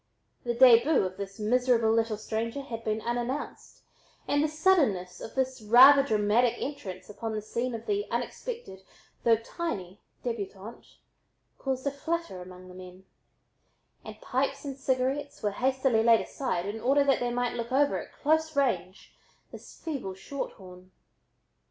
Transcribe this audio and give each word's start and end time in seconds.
The 0.43 0.55
"déboo" 0.55 1.05
of 1.05 1.17
this 1.17 1.37
miserable 1.39 1.91
little 1.91 2.17
stranger 2.17 2.63
had 2.63 2.83
been 2.83 3.01
unannounced 3.01 3.83
and 4.27 4.43
the 4.43 4.47
suddenness 4.47 5.21
of 5.21 5.35
this 5.35 5.61
rather 5.61 6.01
dramatic 6.01 6.55
entrance 6.57 7.07
upon 7.07 7.33
the 7.33 7.41
scene 7.43 7.75
of 7.75 7.85
the 7.85 8.09
unexpected, 8.09 8.81
though 9.23 9.35
tiny 9.35 10.01
débutante, 10.25 10.95
caused 11.59 11.83
quite 11.83 11.93
a 11.93 11.95
flutter 11.99 12.41
among 12.41 12.67
the 12.67 12.73
men, 12.73 13.05
and 14.03 14.19
pipes 14.21 14.65
and 14.65 14.75
cigarettes 14.75 15.43
were 15.43 15.51
hastily 15.51 16.01
laid 16.01 16.21
aside 16.21 16.65
in 16.65 16.81
order 16.81 17.03
that 17.03 17.19
they 17.19 17.29
might 17.29 17.53
look 17.55 17.71
over 17.71 17.99
at 17.99 18.11
close 18.11 18.55
range 18.55 19.13
this 19.51 19.79
"feeble 19.83 20.15
short 20.15 20.53
horn." 20.53 20.89